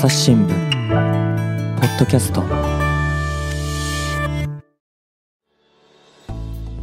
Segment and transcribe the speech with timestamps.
[0.00, 0.48] 朝日新聞
[1.80, 2.42] ポッドキャスト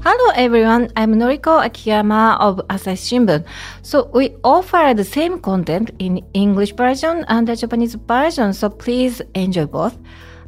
[0.01, 3.45] Hello everyone, I'm Noriko Akiyama of Asahi Shimbun.
[3.81, 9.21] So we offer the same content in English version and the Japanese version, so please
[9.33, 9.97] enjoy both.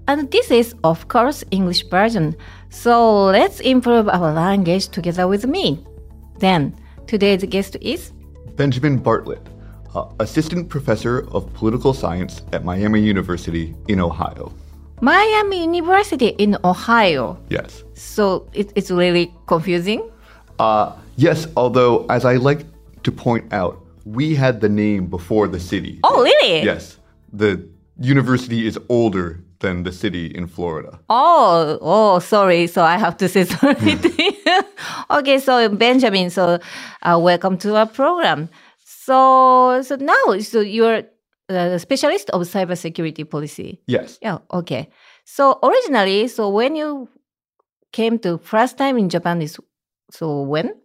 [0.08, 2.36] And this is of course English version.
[2.70, 5.86] So let's improve our language together with me.
[6.40, 6.76] Then
[7.08, 8.12] today's guest is
[8.56, 9.42] Benjamin Bartlett,
[9.95, 14.53] uh, Assistant Professor of Political Science at Miami University in Ohio.
[15.01, 17.39] Miami University in Ohio.
[17.48, 17.85] Yes.
[17.95, 20.09] So it, it's really confusing.
[20.59, 22.67] Uh, yes, although, as I like
[23.03, 26.01] to point out, we had the name before the city.
[26.05, 26.62] Oh really?
[26.65, 26.98] Yes.
[27.33, 27.67] The
[27.98, 30.98] university is older than the city in Florida.
[31.09, 32.67] Oh, oh, sorry.
[32.67, 33.77] So I have to say sorry.
[35.11, 36.59] okay, so Benjamin, so
[37.03, 38.48] uh, welcome to our program.
[39.10, 41.02] So, so now, so you're
[41.48, 43.80] a specialist of cybersecurity policy.
[43.89, 44.20] Yes.
[44.22, 44.89] Yeah, okay.
[45.25, 47.08] So originally, so when you
[47.91, 49.58] came to first time in Japan is
[50.12, 50.77] so when?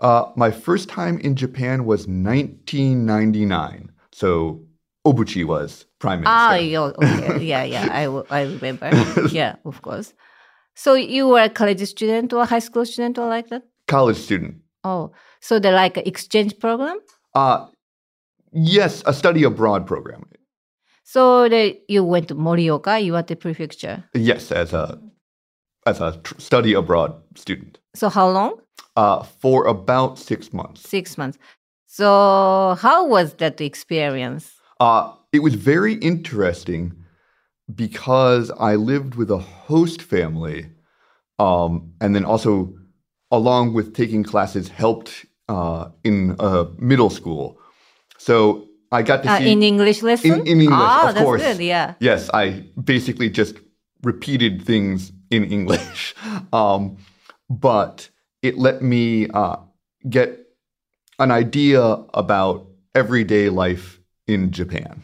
[0.00, 3.92] Uh, my first time in Japan was 1999.
[4.12, 4.62] So
[5.06, 6.38] Obuchi was prime minister.
[6.38, 7.44] Ah, yeah, okay.
[7.44, 7.88] yeah, yeah.
[7.92, 8.90] I, w- I remember.
[9.30, 10.14] yeah, of course.
[10.74, 13.64] So you were a college student or high school student or like that?
[13.88, 14.62] College student.
[14.84, 16.98] Oh, so the like exchange program?
[17.34, 17.66] Uh,
[18.54, 20.24] yes, a study abroad program.
[21.02, 24.04] So the, you went to Morioka, Iwate Prefecture.
[24.14, 24.98] Yes, as a
[25.86, 27.78] as a tr- study abroad student.
[27.94, 28.60] So how long?
[28.96, 30.88] Uh, for about six months.
[30.88, 31.38] Six months.
[31.86, 34.52] So how was that experience?
[34.80, 36.94] Uh, it was very interesting
[37.74, 40.70] because I lived with a host family,
[41.38, 42.74] um, and then also,
[43.30, 47.58] along with taking classes, helped uh, in uh, middle school.
[48.24, 50.40] So I got to Uh, see in English lesson?
[50.40, 51.42] in, in English, Ah, of that's course.
[51.44, 51.60] good.
[51.60, 51.94] Yeah.
[52.00, 53.60] Yes, I basically just
[54.02, 56.14] repeated things in English,
[56.52, 56.96] um,
[57.50, 58.08] but
[58.40, 59.56] it let me uh,
[60.08, 60.40] get
[61.18, 61.82] an idea
[62.14, 65.02] about everyday life in Japan.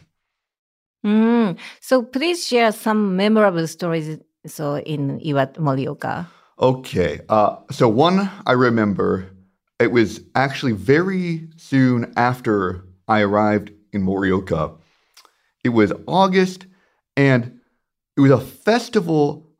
[1.05, 1.57] Mm.
[1.79, 4.17] So please share some memorable stories.
[4.47, 6.25] So in Iwate Morioka.
[6.57, 9.29] Okay, uh, so one I remember,
[9.79, 14.77] it was actually very soon after I arrived in Morioka.
[15.65, 16.65] It was August,
[17.17, 17.59] and
[18.15, 19.51] it was a festival,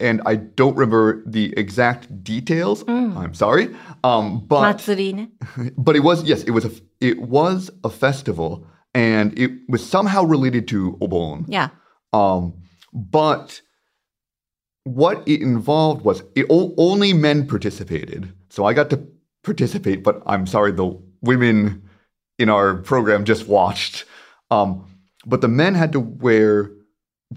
[0.00, 2.82] and I don't remember the exact details.
[2.84, 3.16] Mm.
[3.16, 4.62] I'm sorry, um, but
[5.78, 10.24] but it was yes, it was a it was a festival, and it was somehow
[10.24, 11.44] related to Obon.
[11.46, 11.68] Yeah.
[12.12, 12.54] Um,
[12.92, 13.62] but
[14.82, 19.06] what it involved was it o- only men participated, so I got to
[19.44, 20.02] participate.
[20.02, 21.88] But I'm sorry, the women
[22.38, 24.04] in our program just watched.
[24.50, 24.86] Um,
[25.26, 26.70] but the men had to wear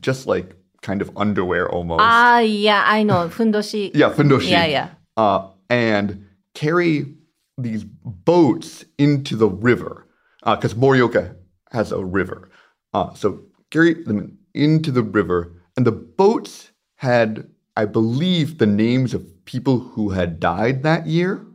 [0.02, 2.02] just like kind of underwear almost.
[2.02, 3.30] Ah, yeah, I know.
[3.30, 3.92] Fundoshi.
[3.94, 4.50] yeah, fundoshi.
[4.50, 4.90] Yeah, yeah.
[5.16, 7.14] Uh, and carry
[7.58, 10.06] these boats into the river
[10.44, 11.36] because Morioka
[11.72, 12.50] has a river.
[12.94, 13.42] Uh, so
[13.72, 19.80] carry them into the river, and the boats had, I believe, the names of people
[19.80, 21.46] who had died that year,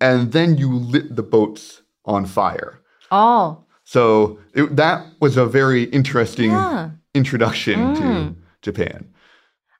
[0.00, 2.80] and then you lit the boats on fire.
[3.10, 6.90] Oh, So it, that was a very interesting Yeah.
[7.14, 9.04] introduction to Japan.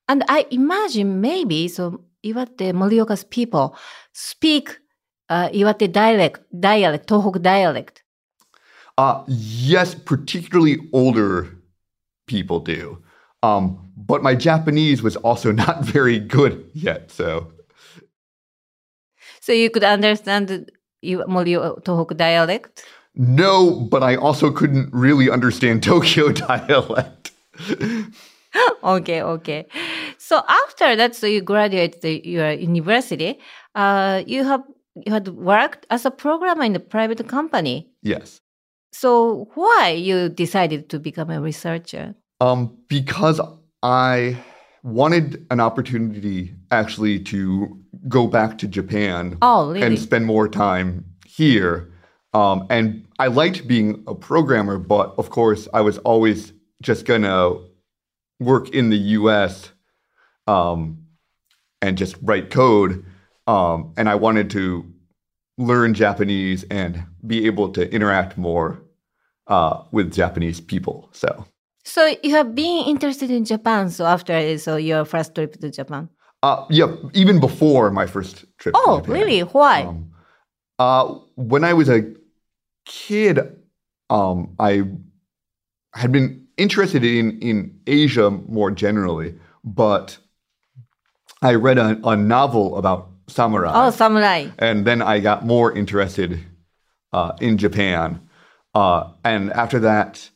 [0.09, 3.75] and I imagine maybe so Iwate Morioka's people
[4.13, 4.79] speak
[5.31, 8.03] uh, Iwate dialect, dialect, Tohoku dialect.
[8.99, 11.49] Uh, yes, particularly older
[12.27, 13.03] people do.
[13.43, 17.11] Um, but my Japanese was also not very good yet.
[17.11, 17.53] So,
[19.41, 20.71] So you could understand
[21.27, 22.85] Morio Tohoku dialect.
[23.15, 27.31] no, but I also couldn't really understand Tokyo dialect.
[28.83, 29.67] okay, okay.
[30.19, 33.39] So after that, so you graduated the, your university.
[33.75, 34.63] Uh, you have
[35.07, 37.91] you had worked as a programmer in a private company.
[38.03, 38.41] Yes.
[38.93, 42.15] So why you decided to become a researcher?
[42.41, 43.41] Um, because
[43.83, 44.37] I
[44.85, 47.77] wanted an opportunity actually to
[48.07, 49.83] go back to Japan Oh, really?
[49.83, 51.91] and spend more time here.
[52.35, 56.53] Um, and I liked being a programmer, but of course, I was always
[56.83, 57.55] just gonna
[58.41, 59.71] work in the US
[60.47, 60.99] um,
[61.81, 63.05] and just write code.
[63.47, 64.85] Um, and I wanted to
[65.57, 68.83] learn Japanese and be able to interact more
[69.47, 71.09] uh, with Japanese people.
[71.13, 71.47] So,
[71.85, 73.91] So you have been interested in Japan.
[73.91, 76.09] So after so your first trip to Japan.
[76.43, 78.75] uh, yeah, even before my first trip.
[78.75, 79.13] to Oh, Japan.
[79.15, 79.41] really?
[79.41, 79.83] Why?
[79.85, 80.11] Um,
[80.79, 81.05] uh,
[81.37, 82.01] when I was a
[82.85, 83.39] kid,
[84.11, 84.83] um, I
[85.95, 90.19] had been interested in in Asia more generally, but
[91.43, 94.49] I read a, a novel about samurai, Oh, samurai.
[94.59, 96.39] and then I got more interested
[97.13, 98.21] uh, in Japan.
[98.75, 100.31] Uh, and after that,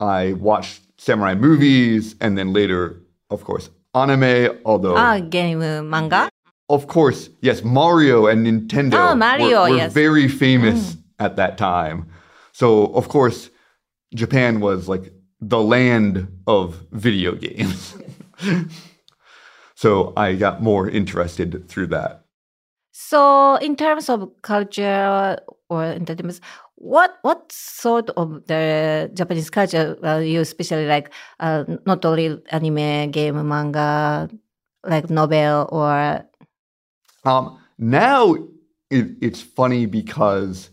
[0.00, 3.00] I watched samurai movies, and then later,
[3.30, 4.58] of course, anime.
[4.64, 5.58] Although, Ah, game
[5.90, 6.28] manga.
[6.68, 9.90] of course, yes, Mario and Nintendo Ah, Mario, were, were yes.
[9.90, 9.94] Mm.
[9.94, 12.06] very famous at that time.
[12.52, 13.50] So, of course,
[14.14, 17.96] Japan was like the land of video games.
[19.74, 22.23] so I got more interested through that.
[22.96, 25.36] So, in terms of culture
[25.68, 26.38] or entertainment,
[26.76, 31.12] what what sort of the Japanese culture uh, you especially like?
[31.40, 34.30] Uh, not only anime, game, manga,
[34.84, 36.22] like novel or
[37.24, 38.34] Um, now
[38.90, 40.70] it, it's funny because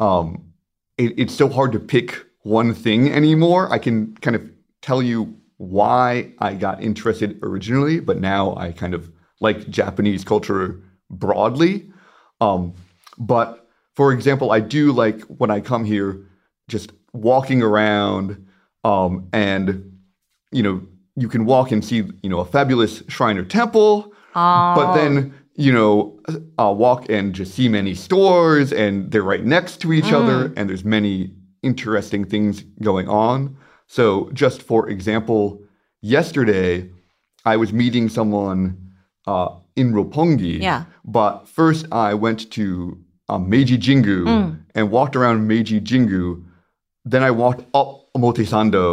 [0.00, 0.48] um,
[0.96, 3.70] it, it's so hard to pick one thing anymore.
[3.70, 4.50] I can kind of
[4.80, 10.82] tell you why I got interested originally, but now I kind of like Japanese culture
[11.10, 11.90] broadly.
[12.40, 12.74] Um,
[13.18, 16.24] but for example, I do like when I come here,
[16.68, 18.46] just walking around
[18.84, 19.98] um, and
[20.52, 20.82] you know
[21.16, 25.34] you can walk and see you know a fabulous shrine or temple uh, but then
[25.54, 26.18] you know
[26.58, 30.68] i'll walk and just see many stores and they're right next to each other and
[30.68, 33.56] there's many interesting things going on.
[33.88, 35.62] So just for example
[36.02, 36.88] yesterday
[37.44, 38.87] i was meeting someone
[39.30, 39.48] uh,
[39.80, 40.80] in roppongi Yeah.
[41.04, 42.64] but first i went to
[43.28, 44.18] um, meiji jingu
[44.76, 46.24] and walked around meiji jingu
[47.12, 48.84] then i walked up omotesando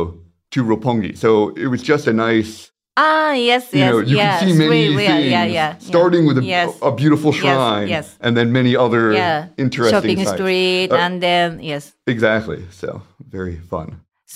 [0.51, 1.29] to roppongi so
[1.63, 2.51] it was just a nice
[2.97, 5.71] ah yes you yes know, you yes can see many really, yeah, things, yeah yeah
[5.79, 6.69] starting with a, yes.
[6.81, 8.07] a beautiful shrine, yes.
[8.25, 10.31] and then many other yeah interesting shopping sites.
[10.37, 12.59] street Uh, and then yes Exactly.
[12.71, 13.01] So
[13.37, 13.87] very fun.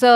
[0.02, 0.10] So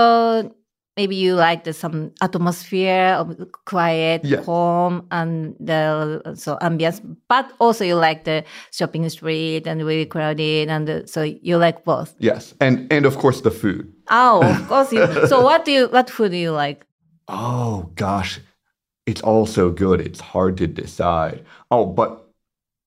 [0.98, 3.36] maybe you like the some atmosphere of
[3.66, 4.42] quiet, Yeah.
[4.44, 7.02] calm, and the so ambience.
[7.28, 11.84] But also you like the shopping street and really crowded, and the, so you like
[11.84, 12.14] both.
[12.20, 13.92] Yes, and and of course the food.
[14.10, 14.92] Oh, of course.
[14.94, 16.86] You, so what do you what food do you like?
[17.28, 18.40] Oh gosh,
[19.06, 20.02] it's all so good.
[20.02, 21.44] It's hard to decide.
[21.72, 22.20] Oh, but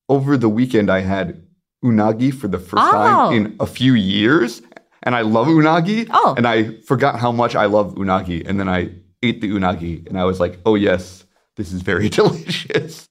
[0.09, 1.43] over the weekend I had
[1.85, 2.93] unagi for the first Oh.
[2.93, 4.63] time in a few years,
[5.07, 6.09] and I love unagi.
[6.11, 6.35] Oh.
[6.37, 8.91] and I forgot how much I love unagi, and then I
[9.23, 11.25] ate the unagi, and I was like, oh yes,
[11.57, 13.09] this is very delicious.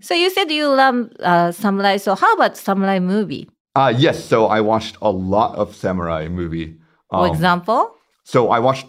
[0.00, 1.96] So you said you love uh, samurai.
[1.98, 3.48] So how about samurai movie?
[3.74, 6.78] Uh, yes, so I watched a lot of samurai movie.
[7.10, 7.94] For Um, example,
[8.24, 8.86] so I watched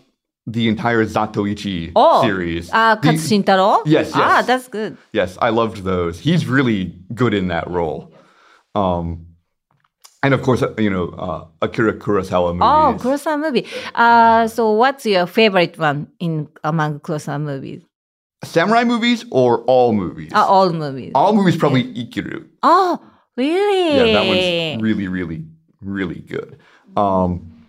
[0.48, 2.70] the entire Zatoichi oh, series.
[2.72, 3.84] Uh, The- Katsu Shintaro.
[3.86, 4.98] Yes, Ah, that's good.
[5.12, 6.20] yes, I loved those.
[6.20, 8.14] He's really good in that role.
[8.76, 9.27] Um,
[10.28, 12.62] and of course, uh, you know, uh, Akira Kurosawa movies.
[12.62, 13.66] Oh, Kurosawa movie.
[13.96, 17.82] Uh, so what's your favorite one in among Kurosawa movies?
[18.44, 20.34] Samurai movies or all movies?
[20.34, 21.14] Uh, all movies.
[21.16, 22.46] all movies, probably Ikiru.
[22.62, 23.02] Oh,
[23.38, 23.96] really?
[23.96, 25.46] Yeah, that one's really, really,
[25.80, 26.60] really good.
[26.98, 27.64] Um,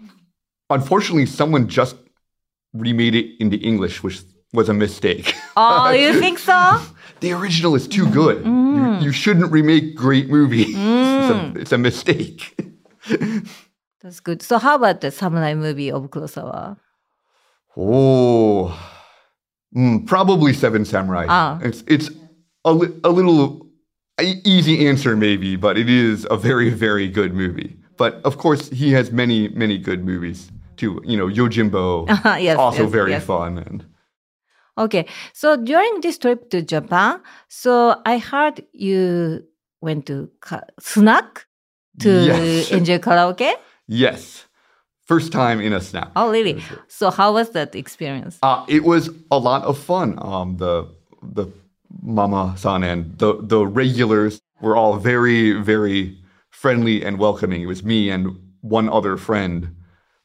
[0.69, 1.95] unfortunately, someone just
[2.75, 4.21] remade it into English, which
[4.53, 5.33] was a mistake.
[5.57, 6.81] Oh, you think so?
[7.21, 8.45] the original is too good.
[8.45, 8.68] Mm.
[9.01, 10.69] You, you shouldn't remake great movies.
[10.77, 12.59] it's, a, it's a mistake.
[14.03, 14.43] That's good.
[14.43, 16.79] So how about the samurai movie of Kurosawa?
[17.77, 18.77] Oh,
[19.77, 21.27] Mm, probably Seven Samurai.
[21.29, 21.59] Ah.
[21.63, 22.11] It's it's
[22.65, 23.67] a, li- a little
[24.21, 27.77] easy answer maybe, but it is a very very good movie.
[27.97, 31.03] But of course, he has many many good movies too.
[31.05, 32.09] You know, Yojimbo,
[32.41, 33.25] yes, also yes, very yes.
[33.25, 33.59] fun.
[33.59, 33.85] And
[34.79, 35.07] Okay.
[35.33, 39.43] So during this trip to Japan, so I heard you
[39.81, 41.47] went to ka- snack
[42.01, 42.71] to Yes.
[42.71, 43.53] enjoy karaoke.
[43.89, 44.45] yes,
[45.07, 46.11] first time in a snack.
[46.17, 46.61] Oh, really?
[46.61, 46.79] Sure.
[46.89, 48.39] So how was that experience?
[48.43, 50.15] Uh, it was a lot of fun.
[50.19, 50.87] Um, the
[51.35, 51.47] the
[52.03, 56.17] mama san and the the regulars were all very very
[56.51, 57.63] friendly and welcoming.
[57.63, 59.75] It was me and one other friend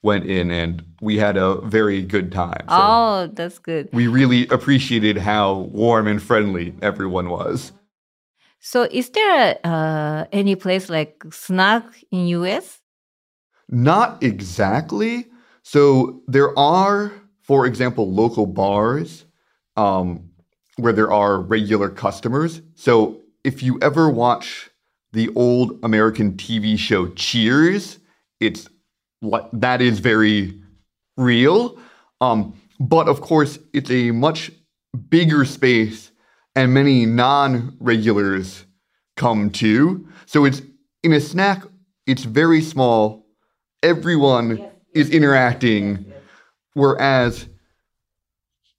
[0.04, 2.66] went in, and we had a very good time.
[2.70, 3.90] So oh, that's good.
[3.94, 7.72] we really appreciated how warm and friendly everyone was.
[8.60, 12.80] So is there uh, any place like snack in US?
[13.70, 15.26] Not exactly.
[15.64, 19.26] So there are, for example, local bars
[19.76, 20.30] um,
[20.78, 22.62] where there are regular customers.
[22.76, 24.70] So if you ever watch
[25.14, 28.00] the old American TV show Cheers,
[28.40, 28.68] it's
[29.24, 30.62] like that is very
[31.18, 31.80] real.
[32.22, 34.52] Um, but of course, it's a much
[35.10, 36.12] bigger space,
[36.56, 38.66] and many non-regulars
[39.16, 40.08] come too.
[40.26, 40.62] So it's
[41.02, 41.64] in a snack.
[42.06, 43.26] It's very small.
[43.82, 46.14] Everyone is interacting
[46.74, 47.48] Whereas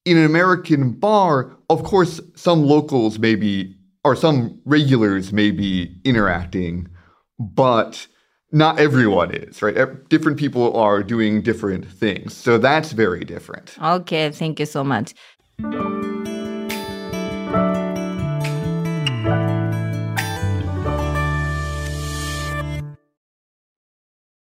[0.04, 6.88] in an American bar, of course, some locals maybe or some regulars may be interacting,
[7.38, 8.06] but
[8.54, 9.75] not everyone is, right?
[10.08, 12.32] Different people are doing different things.
[12.32, 13.76] So that's very different.
[13.82, 15.14] Okay, thank you so much.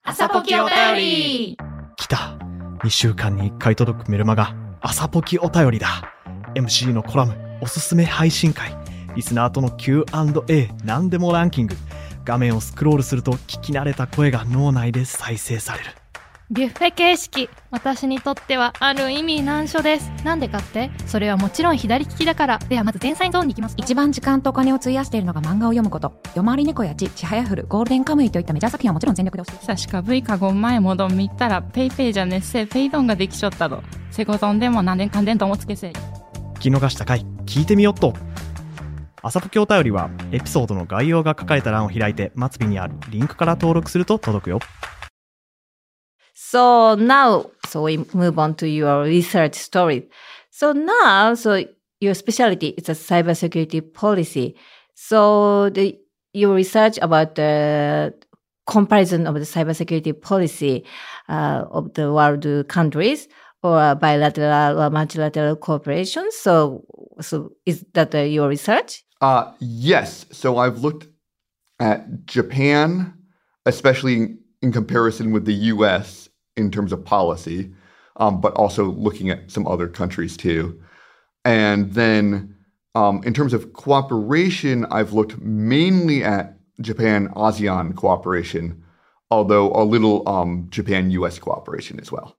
[0.05, 1.57] 朝ポキお便り
[1.97, 2.37] 来た
[2.83, 6.13] 2週間に1回届くメルマガ朝ポキお便りだ
[6.55, 8.77] MC のコラムおすすめ配信会
[9.15, 11.75] リスナーとの Q&A 何でもランキング
[12.25, 15.91] 画面をスクロールすると聞き慣れた声が脳内で再生される。
[16.51, 20.11] ビュッフェ形式私にとってはある意味難所です。
[20.23, 20.91] なんでかって？
[21.07, 22.59] それはもちろん左利きだから。
[22.59, 23.75] ではまず前菜ゾーンに行きます。
[23.77, 26.21] 一番時間とお金を費やしているのが漫画を読むこと。
[26.35, 29.59] 夜回り猫やちちはやふるゴールデンカムイといったメジャー作品はもちろん全力で押し。
[29.59, 38.13] てさしか V かご前もどん見たらペイペイじゃねっせペイドンができちょったどセコゾンでも何年かんでんともつけせ聞き逃した回聞いてみよっと。
[39.25, 44.59] 朝ポキお便りはエピソードの概要が書かれた欄を開いて末尾にあるリンクから登録すると届くよ
[46.35, 50.09] So now, so we move on to your research story.
[50.51, 51.63] So now, so
[52.01, 54.55] your specialty is a cybersecurity policy.
[54.93, 55.97] So the
[56.33, 58.13] your research about the
[58.67, 60.83] comparison of the cybersecurity policy
[61.29, 63.29] uh, of the world countries
[63.63, 66.29] or bilateral or multilateral cooperation.
[66.31, 66.83] So,
[67.21, 69.03] so is that uh, your research?
[69.21, 70.25] Uh, yes.
[70.31, 71.07] So I've looked
[71.79, 73.13] at Japan,
[73.65, 77.73] especially in comparison with the US in terms of policy,
[78.17, 80.79] um, but also looking at some other countries too.
[81.45, 82.55] And then
[82.95, 88.83] um, in terms of cooperation, I've looked mainly at Japan ASEAN cooperation,
[89.31, 92.37] although a little um, Japan US cooperation as well.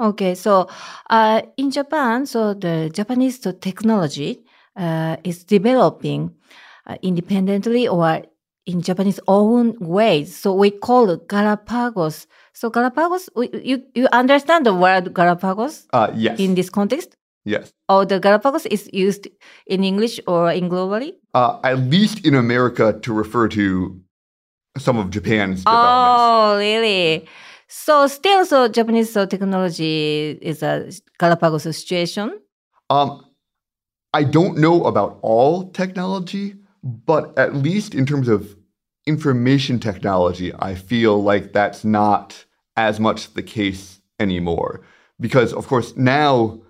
[0.00, 0.68] Okay, so
[1.10, 4.42] uh, in Japan, so the Japanese technology
[4.76, 6.34] uh, is developing
[6.86, 8.22] uh, independently or
[8.66, 10.34] in Japanese own ways.
[10.36, 12.26] So we call it Galapagos.
[12.54, 16.40] So Galapagos, we- you you understand the word Galapagos Uh, yes.
[16.40, 17.14] in this context?
[17.44, 17.70] yes.
[17.88, 19.28] Or the Galapagos is used
[19.66, 21.12] in English or in globally?
[21.34, 24.00] Uh, at least in America to refer to
[24.78, 26.18] some of Japan's developments.
[26.18, 27.28] Oh, really?
[27.68, 32.38] So still, so Japanese so technology is a Galapagos situation.
[32.90, 33.24] Um,
[34.12, 38.56] I don't know about all technology, but at least in terms of
[39.06, 42.44] information technology, I feel like that's not
[42.76, 44.82] as much the case anymore.
[45.20, 46.60] Because of course now,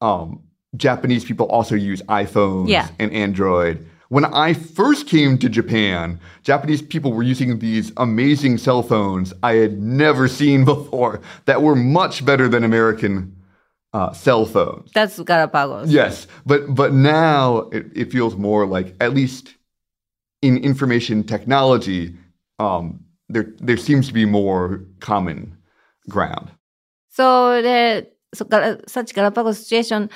[0.00, 0.42] um,
[0.76, 2.88] Japanese people also use iPhones Yeah.
[2.98, 3.86] and Android.
[4.08, 9.54] When I first came to Japan, Japanese people were using these amazing cell phones I
[9.54, 13.36] had never seen before that were much better than American
[13.92, 14.92] uh, cell phones.
[14.92, 15.90] That's Galapagos.
[15.90, 19.54] Yes, but but now it, it feels more like at least
[20.42, 22.14] in information technology,
[22.58, 25.56] um, there there seems to be more common
[26.08, 26.50] ground.
[27.08, 28.46] So the so
[28.86, 30.10] such Galapagos situation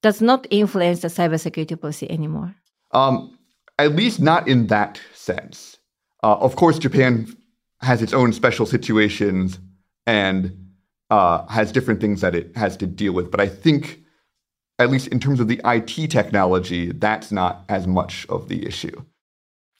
[0.00, 2.54] does not influence the cybersecurity policy anymore.
[2.92, 3.38] Um,
[3.78, 5.78] at least not in that sense.
[6.22, 7.34] Uh, of course, Japan
[7.80, 9.58] has its own special situations
[10.06, 10.68] and
[11.10, 13.30] uh, has different things that it has to deal with.
[13.30, 14.00] But I think,
[14.78, 19.02] at least in terms of the IT technology, that's not as much of the issue.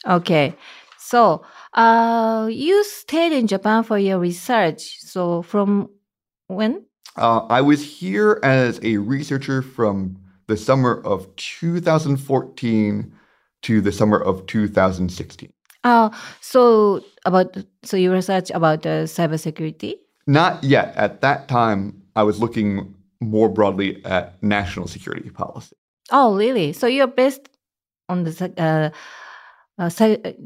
[0.07, 0.55] Okay.
[0.99, 1.43] So
[1.75, 4.99] uh, you stayed in Japan for your research.
[5.01, 5.91] So from
[6.47, 6.85] when?
[7.17, 13.13] Uh, I was here as a researcher from the summer of 2014
[13.63, 15.53] to the summer of 2016.
[15.85, 19.95] Uh, so about so you research about the cybersecurity.
[20.27, 20.95] Not yet.
[20.97, 25.77] At that time, I was looking more broadly at national security policy.
[26.11, 26.73] Oh, really?
[26.73, 27.49] So you're based
[28.09, 28.91] on the uh,
[29.79, 29.89] uh,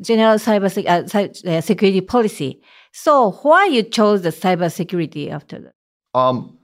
[0.00, 2.60] general cyber sec- uh, uh, security policy.
[2.92, 5.74] So why you chose the cybersecurity after that?
[6.14, 6.58] Um,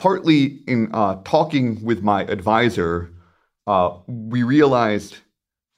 [0.00, 3.12] partly in uh, talking with my advisor,
[3.66, 5.18] uh, we realized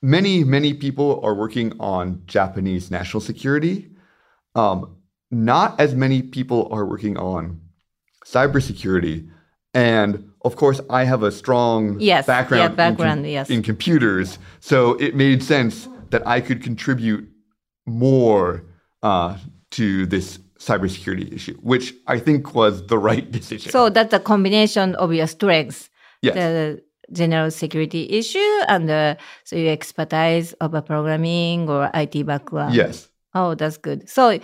[0.00, 3.90] many, many people are working on Japanese national security.
[4.54, 4.96] Um,
[5.30, 7.60] not as many people are working on
[8.24, 9.28] cybersecurity.
[9.74, 13.50] And of course, I have a strong Yes, yeah, background, in com- yes.
[13.50, 14.38] in computers.
[14.60, 17.28] So it made sense that I could contribute
[17.86, 18.64] more
[19.02, 19.38] uh,
[19.72, 20.38] to this
[20.68, 23.72] cybersecurity issue, which I think was the right decision.
[23.72, 25.90] So that's a combination of your strengths.
[26.22, 29.14] yes, the general security issue and uh,
[29.44, 32.74] so your expertise of a programming or IT background.
[32.74, 34.08] yes, Oh, that's good.
[34.08, 34.38] So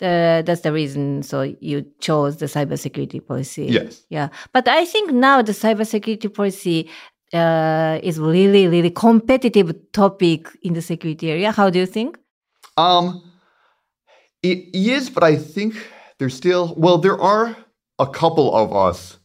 [0.00, 1.22] the that's the reason.
[1.22, 3.66] So you chose the cybersecurity policy.
[3.66, 4.04] Yes.
[4.10, 6.90] Yeah, but I think now the cybersecurity policy
[7.32, 11.52] uh, is really, really competitive topic in the security area.
[11.52, 12.18] How do you think?
[12.76, 13.22] Um,
[14.44, 15.74] it is, but I think
[16.18, 17.56] there's still well, there are
[17.98, 19.18] a couple of us,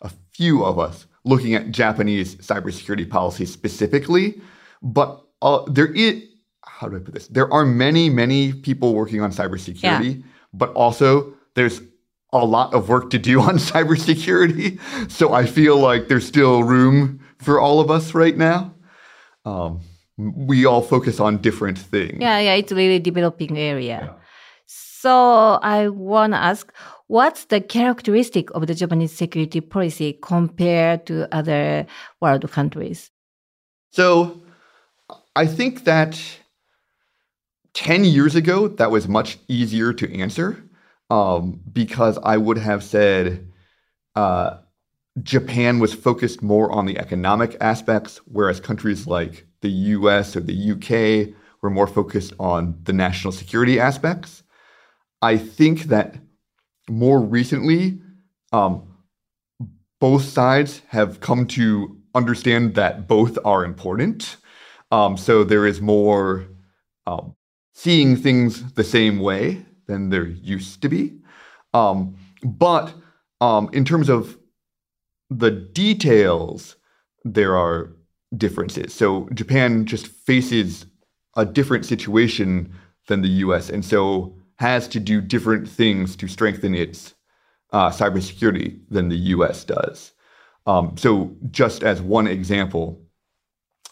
[0.00, 4.40] a few of us, looking at Japanese cybersecurity policy specifically,
[4.82, 6.22] but uh, there is.
[6.64, 7.28] How do I put this?
[7.28, 11.80] There are many, many people working on cybersecurity, but also there's
[12.32, 14.80] a lot of work to do on cybersecurity.
[15.10, 18.74] So I feel like there's still room for all of us right now.
[19.44, 19.80] Um,
[20.16, 22.18] we all focus on different things.
[22.20, 24.16] Yeah, yeah, it's a really developing area.
[25.02, 26.72] So I want to ask,
[27.08, 31.86] what's the characteristic of the Japanese security policy compared to other
[32.20, 33.10] world countries?
[33.90, 34.40] So
[35.34, 36.22] I think that
[37.74, 40.62] 10 years ago, that was much easier to answer
[41.10, 43.50] um, because I would have said
[44.14, 44.58] uh,
[45.20, 50.70] Japan was focused more on the economic aspects, whereas countries like the US or the
[50.70, 54.44] UK were more focused on the national security aspects.
[55.22, 56.16] I think that
[56.88, 58.00] more recently,
[58.52, 58.82] um,
[60.00, 64.36] both sides have come to understand that both are important.
[64.90, 66.46] Um, so there is more
[67.06, 67.36] um,
[67.72, 71.18] seeing things the same way than there used to be.
[71.72, 72.92] Um, but
[73.40, 74.36] um, in terms of
[75.30, 76.76] the details,
[77.24, 77.92] there are
[78.36, 78.92] differences.
[78.92, 80.86] So Japan just faces
[81.36, 82.74] a different situation
[83.08, 87.14] than the US, and so has to do different things to strengthen its
[87.72, 90.12] uh, cybersecurity than the US does.
[90.68, 93.02] Um, so, just as one example,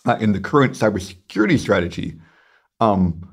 [0.07, 2.21] uh, in the current cybersecurity strategy,
[2.79, 3.29] um,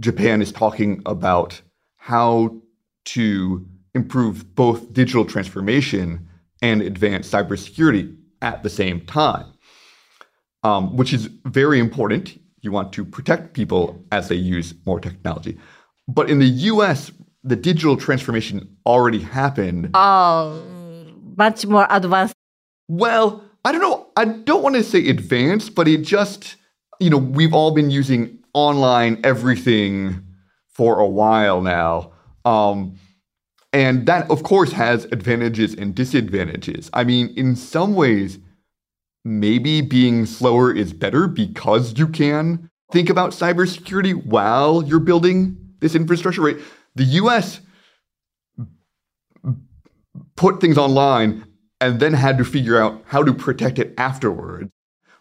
[0.00, 1.62] Japan is talking about
[1.96, 2.60] how
[3.04, 6.26] to improve both digital transformation
[6.60, 9.46] and advance cybersecurity at the same time,
[10.64, 12.36] um, which is very important.
[12.62, 15.56] You want to protect people as they use more technology.
[16.14, 17.12] But in the US,
[17.44, 19.90] the digital transformation already happened.
[19.94, 20.62] Oh,
[21.36, 22.34] much more advanced.
[22.88, 24.08] Well, I don't know.
[24.16, 26.56] I don't want to say advanced, but it just,
[26.98, 30.26] you know, we've all been using online everything
[30.68, 32.12] for a while now.
[32.44, 32.98] Um,
[33.72, 36.90] and that, of course, has advantages and disadvantages.
[36.92, 38.40] I mean, in some ways,
[39.24, 45.94] maybe being slower is better because you can think about cybersecurity while you're building this
[45.94, 46.56] infrastructure, right?
[46.94, 47.60] The US
[50.36, 51.44] put things online
[51.80, 54.70] and then had to figure out how to protect it afterwards,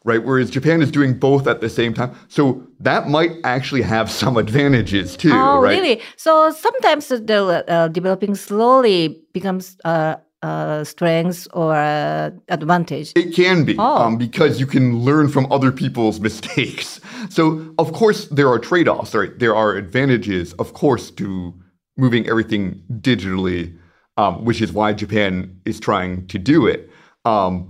[0.03, 0.23] right?
[0.23, 2.15] Whereas Japan is doing both at the same time.
[2.27, 5.77] So that might actually have some advantages too, oh, right?
[5.77, 6.01] really?
[6.17, 13.11] So sometimes the uh, developing slowly becomes uh, uh, strength or uh, advantage.
[13.15, 13.97] It can be Oh.
[14.03, 16.99] um, because you can learn from other people's mistakes.
[17.29, 19.37] So, of course, there are trade offs, right?
[19.37, 21.53] There are advantages, of course, to
[21.97, 23.75] moving everything digitally,
[24.17, 26.89] um, which is why Japan is trying to do it.
[27.25, 27.69] Um,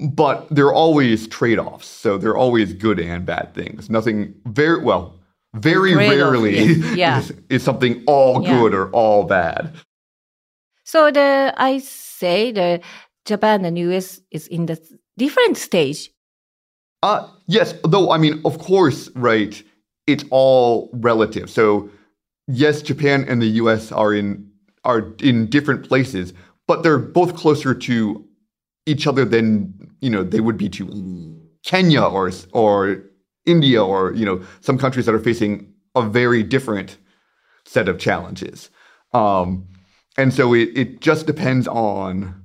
[0.00, 1.86] but there are always trade offs.
[1.86, 3.88] So, there are always good and bad things.
[3.88, 5.14] Nothing very well,
[5.54, 6.64] very rarely.
[6.96, 7.18] Yeah.
[7.20, 8.58] is, is something all Yeah.
[8.58, 9.72] good or all bad.
[10.92, 12.82] So the I say the
[13.24, 14.78] Japan and the US is in the
[15.16, 16.10] different stage.
[17.02, 19.54] Uh, yes, though, I mean, of course, right,
[20.06, 21.48] it's all relative.
[21.48, 21.88] So,
[22.46, 24.46] yes, Japan and the US are in
[24.84, 26.34] are in different places,
[26.68, 28.22] but they're both closer to
[28.84, 30.84] each other than, you know, they would be to
[31.64, 33.02] Kenya or or
[33.46, 36.98] India or, you know, some countries that are facing a very different
[37.64, 38.68] set of challenges.
[39.14, 39.71] Um,
[40.16, 42.42] and so it it just depends on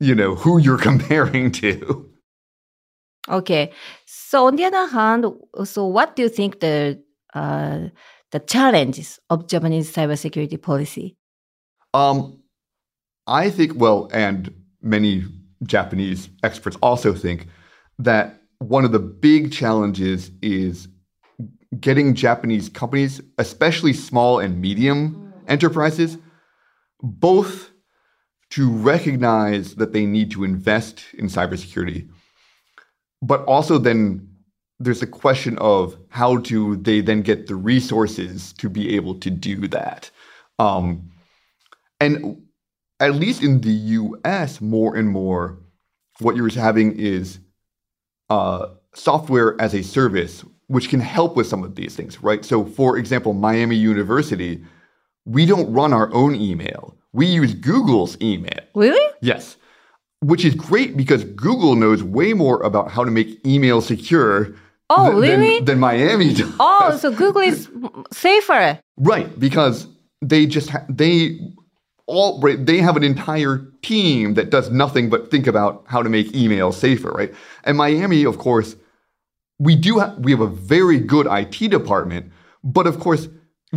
[0.00, 2.10] you know who you're comparing to.
[3.28, 3.72] Okay.
[4.04, 5.26] So on the other hand,
[5.64, 7.02] so what do you think the
[7.34, 7.88] uh,
[8.32, 11.16] the challenges of Japanese cybersecurity policy?
[11.94, 12.42] Um,
[13.26, 15.24] I think, well, and many
[15.62, 17.46] Japanese experts also think
[17.98, 20.88] that one of the big challenges is
[21.80, 26.18] getting Japanese companies, especially small and medium enterprises,
[27.04, 27.70] both
[28.50, 32.08] to recognize that they need to invest in cybersecurity,
[33.20, 34.28] but also then
[34.80, 39.30] there's a question of how do they then get the resources to be able to
[39.30, 40.10] do that.
[40.58, 41.10] Um,
[42.00, 42.42] and
[43.00, 45.58] at least in the US, more and more,
[46.20, 47.38] what you're having is
[48.30, 52.44] uh, software as a service, which can help with some of these things, right?
[52.44, 54.64] So, for example, Miami University,
[55.24, 56.96] we don't run our own email.
[57.12, 58.60] We use Google's email.
[58.74, 59.12] Really?
[59.20, 59.56] Yes.
[60.20, 64.54] Which is great because Google knows way more about how to make email secure
[64.90, 65.60] Oh, th- really?
[65.60, 66.52] than, Miami does.
[66.60, 67.68] Oh, so Google is
[68.12, 68.78] safer.
[68.98, 69.86] Right, because
[70.20, 71.38] they just ha- they
[72.06, 76.10] all right, they have an entire team that does nothing but think about how to
[76.10, 77.32] make email safer, right?
[77.64, 78.76] And Miami, of course,
[79.58, 82.30] we do have we have a very good IT department,
[82.62, 83.28] but of course,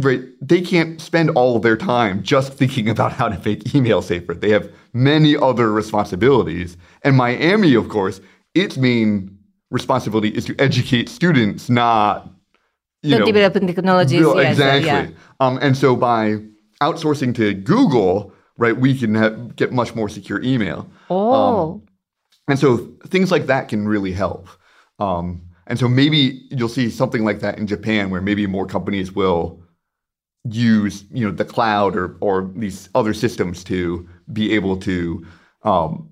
[0.03, 4.01] right, they can't spend all of their time just thinking about how to make email
[4.01, 4.33] safer.
[4.33, 6.77] They have many other responsibilities.
[7.03, 8.21] And Miami, of course,
[8.55, 9.37] its main
[9.69, 12.29] responsibility is to educate students, not
[13.03, 14.21] you know, developing technologies.
[14.21, 14.87] Real- yes, exactly.
[14.87, 15.09] yeah.
[15.39, 16.37] Um, and so by
[16.81, 20.89] outsourcing to Google, right, we can have, get much more secure email.
[21.09, 21.81] Oh,
[22.47, 24.49] And so things like that can really help.
[24.99, 29.11] Um, and so maybe you'll see something like that in Japan, where maybe more companies
[29.11, 29.61] will
[30.49, 35.25] use, you know, the cloud or or these other systems to be able to,
[35.63, 36.09] um,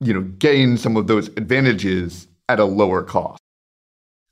[0.00, 3.40] you know, gain some of those advantages at a lower cost.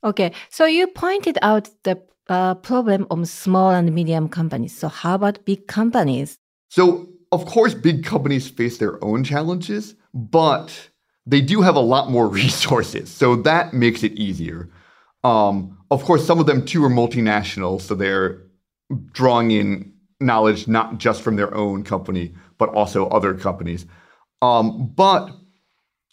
[0.03, 0.31] okay.
[0.49, 4.75] So you pointed out the uh, problem of small and medium companies.
[4.77, 6.37] So how about big companies?
[6.69, 10.89] So, of course, big companies face their own challenges, but
[11.25, 13.09] they do have a lot more resources.
[13.09, 14.69] So that makes it easier.
[15.23, 18.41] Um, of course, some of them too are multinational, so they're
[19.11, 23.85] drawing in knowledge not just from their own company, but also other companies.
[24.41, 25.31] Um, but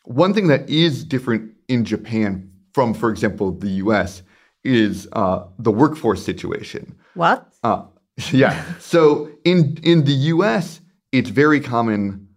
[0.05, 4.23] one thing that is different in Japan from, for example, the US
[4.65, 6.97] is uh, the workforce situation.
[7.15, 7.47] What?
[7.63, 7.85] Uh,
[8.33, 8.65] yeah.
[8.79, 10.81] So in in the U.S.,
[11.13, 12.29] it's very common,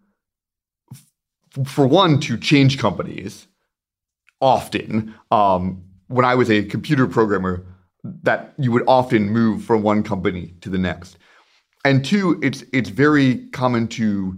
[0.92, 3.48] f- for one, to change companies
[4.40, 5.14] often.
[5.32, 7.66] Um, when I was a computer programmer,
[8.04, 11.18] that you would often move from one company to the next,
[11.86, 14.38] and two, it's it's very common to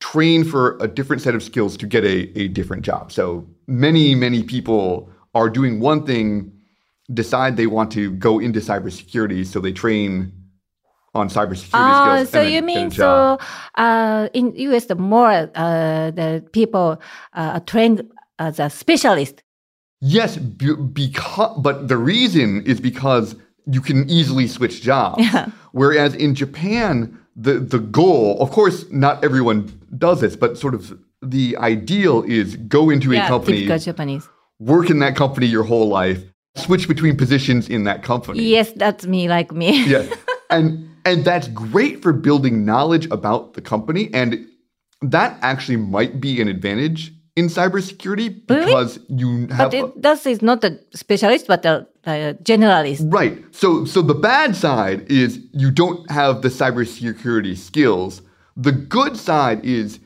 [0.00, 3.10] train for a different set of skills to get a, a different job.
[3.10, 6.52] So many, many people are doing one thing,
[7.12, 10.32] decide they want to go into cybersecurity, so they train
[11.14, 12.30] on cybersecurity Ah, skills.
[12.30, 13.38] so you mean so
[13.76, 17.00] uh, in US the more uh, the people
[17.32, 18.02] uh, are trained
[18.38, 19.42] as a specialist.
[20.00, 23.34] Yes, because but the reason is because
[23.66, 25.22] you can easily switch jobs.
[25.22, 25.50] Yeah.
[25.72, 30.98] Whereas in Japan, the the goal, of course, not everyone does this, but sort of
[31.22, 34.28] the ideal is go into a yeah, company, typical Japanese.
[34.60, 36.22] work in that company your whole life,
[36.56, 38.42] switch between positions in that company.
[38.42, 39.84] Yes, that's me, like me.
[39.86, 40.06] yeah.
[40.48, 44.10] And and that's great for building knowledge about the company.
[44.14, 44.46] And
[45.02, 48.64] that actually might be an advantage in cybersecurity Really?
[48.64, 53.12] because you have but it, that is not a specialist, but a, a generalist.
[53.12, 53.44] Right.
[53.52, 58.22] So so the bad side is you don't have the cybersecurity skills.
[58.56, 60.00] The good side is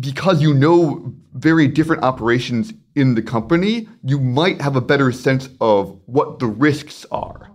[0.00, 5.48] because you know very different operations in the company, you might have a better sense
[5.60, 7.50] of what the risks are.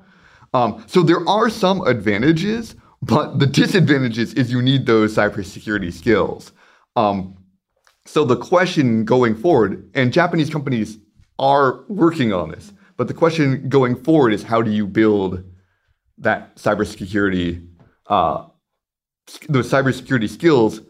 [0.54, 6.52] Um, so there are some advantages, but the disadvantages is you need those cybersecurity skills.
[6.96, 7.36] Um,
[8.06, 10.98] so the question going forward, and Japanese companies
[11.40, 15.44] are working on this, but the question going forward is how do you build
[16.18, 17.68] that cybersecurity,
[18.08, 18.46] uh,
[19.50, 20.82] those cybersecurity skills,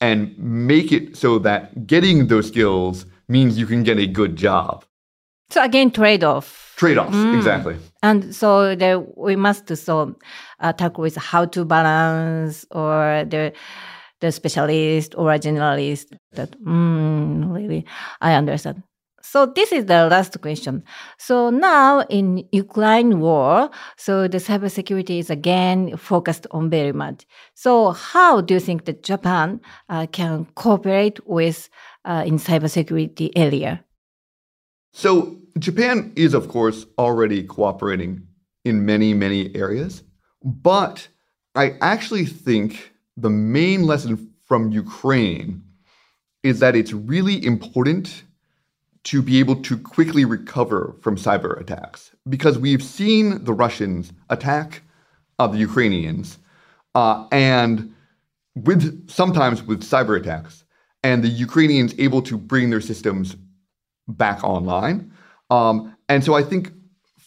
[0.00, 4.84] and make it so that getting those skills means you can get a good job.
[5.50, 6.74] So again, trade-off.
[6.76, 7.36] Trade-offs, Mm.
[7.36, 7.76] exactly.
[8.02, 10.16] And so there, we must so
[10.60, 13.52] uh, tackle with how to balance or the
[14.20, 16.16] the specialist or a generalist.
[16.32, 17.86] That mm, really,
[18.20, 18.82] I understand.
[19.22, 20.82] So this is the last question.
[21.18, 27.26] So now in Ukraine war, so the cybersecurity is again focused on very much.
[27.54, 31.68] So how do you think that Japan uh, can cooperate with
[32.04, 33.84] uh, in cybersecurity area?
[34.92, 38.26] So Japan is, of course, already cooperating
[38.64, 40.02] in many, many areas.
[40.42, 41.08] But
[41.54, 42.89] I actually think
[43.20, 45.62] the main lesson from Ukraine
[46.42, 48.24] is that it's really important
[49.04, 54.82] to be able to quickly recover from cyber attacks because we've seen the Russians attack
[55.38, 56.38] uh, the Ukrainians
[56.94, 57.94] uh, and
[58.54, 60.64] with sometimes with cyber attacks
[61.02, 63.36] and the Ukrainians able to bring their systems
[64.08, 65.12] back online.
[65.50, 66.72] Um, and so I think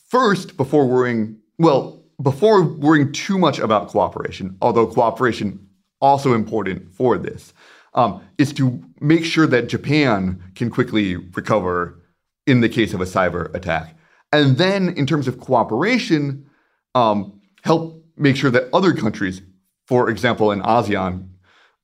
[0.10, 5.63] first, before worrying, well, before worrying too much about cooperation, although cooperation
[6.04, 7.54] also important for this,
[7.96, 12.00] um, is to make sure that Japan can quickly recover
[12.46, 13.98] in the case of a cyber attack.
[14.32, 16.46] And then, in terms of cooperation,
[16.94, 19.42] um, help make sure that other countries,
[19.88, 21.30] for example, in ASEAN,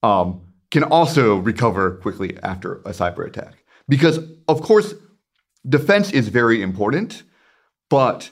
[0.03, 3.63] um, can also recover quickly after a cyber attack.
[3.88, 4.93] Because, of course,
[5.67, 7.23] defense is very important,
[7.89, 8.32] but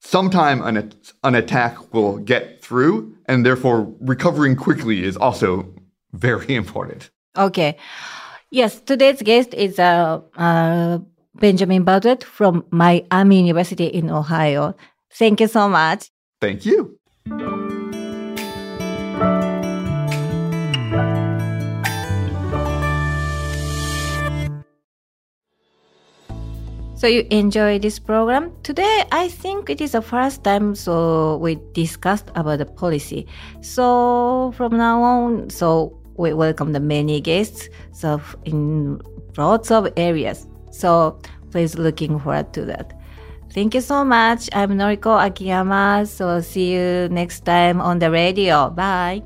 [0.00, 0.92] sometime an,
[1.22, 5.74] an attack will get through, and therefore recovering quickly is also
[6.12, 7.10] very important.
[7.36, 7.76] Okay.
[8.50, 10.98] Yes, today's guest is uh, uh,
[11.34, 14.76] Benjamin Bartlett from Miami University in Ohio.
[15.12, 16.10] Thank you so much.
[16.40, 16.98] Thank you.
[27.04, 28.50] So you enjoy this program?
[28.62, 33.26] Today, I think it is the first time so we discussed about the policy.
[33.60, 39.02] So from now on, so we welcome the many guests so in
[39.36, 40.46] lots of areas.
[40.70, 42.98] So please looking forward to that.
[43.52, 44.48] Thank you so much.
[44.54, 46.06] I'm Noriko Akiyama.
[46.06, 48.70] So see you next time on the radio.
[48.70, 49.22] Bye.